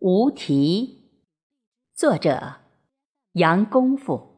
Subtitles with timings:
[0.00, 1.10] 无题，
[1.92, 2.54] 作者
[3.32, 4.36] 杨功夫，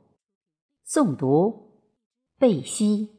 [0.87, 1.83] 诵读
[2.39, 3.11] 贝西。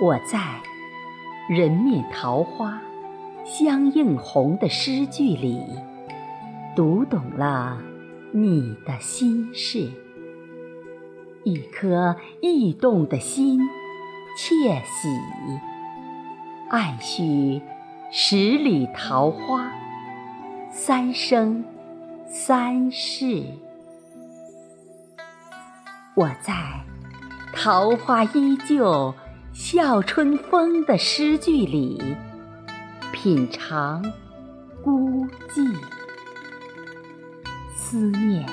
[0.00, 0.62] 我在
[1.50, 2.80] 人面桃花
[3.44, 5.60] 相映红的诗句里，
[6.76, 7.87] 读懂了。
[8.30, 9.88] 你的心事，
[11.44, 13.58] 一颗驿动的心，
[14.36, 15.08] 窃喜，
[16.68, 17.62] 暗许
[18.12, 19.72] 十里桃花，
[20.70, 21.64] 三生
[22.26, 23.44] 三世。
[26.14, 26.54] 我在
[27.54, 29.14] 桃花依旧、
[29.54, 31.98] 笑春风的诗句里，
[33.10, 34.02] 品尝
[34.84, 35.97] 孤寂。
[37.90, 38.46] 思念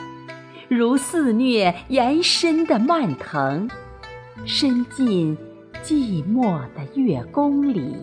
[0.70, 3.70] 如肆虐延伸的蔓藤，
[4.46, 5.38] 伸进
[5.84, 7.98] 寂寞的月宫里。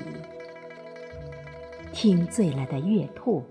[1.90, 3.42] 听醉了的月兔，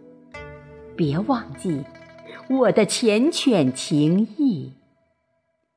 [0.95, 1.83] 别忘记
[2.51, 4.73] 我的缱绻情意。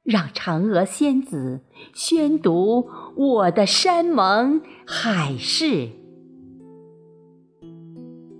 [0.02, 1.62] 让嫦娥仙子
[1.94, 5.88] 宣读我的山盟海誓。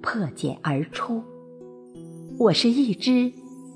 [0.02, 1.22] 破茧而出，
[2.38, 3.32] 我是一只。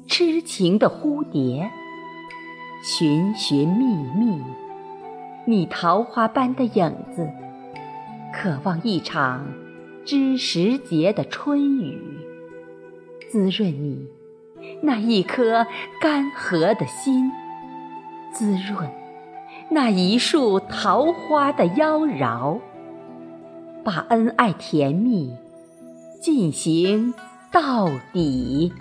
[0.08, 1.70] 痴情的蝴蝶，
[2.82, 3.84] 寻寻觅
[4.18, 4.42] 觅，
[5.44, 7.28] 你桃花般的影子，
[8.34, 9.46] 渴望一场
[10.06, 12.00] 知时节的春雨，
[13.30, 14.08] 滋润你
[14.80, 15.66] 那一颗
[16.00, 17.30] 干涸的心，
[18.32, 18.90] 滋润
[19.68, 22.58] 那一束桃花的妖娆，
[23.84, 25.36] 把恩爱甜蜜
[26.22, 27.12] 进行
[27.52, 28.72] 到底。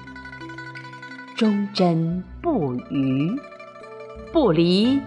[1.37, 3.39] 忠贞不渝，
[4.33, 4.99] 不离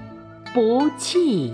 [0.54, 1.52] 不弃。